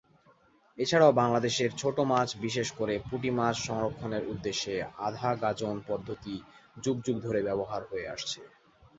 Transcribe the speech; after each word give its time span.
এছাড়াও 0.77 1.17
বাংলাদেশের 1.21 1.71
ছোট 1.77 1.97
মাছ 2.11 2.29
বিশেষ 2.41 2.67
করে 2.79 2.95
পুঁটি 3.07 3.29
মাছ 3.31 3.55
সংরক্ষণের 3.67 4.23
উদ্দেশ্যে 4.27 4.73
আধা-গাজন 5.07 5.75
পদ্ধতি 5.87 6.35
যুগ 6.77 6.97
যুগ 7.05 7.17
ধরে 7.25 7.39
ব্যবহার 7.47 7.81
হয়ে 7.89 8.05
আসছে। 8.07 8.39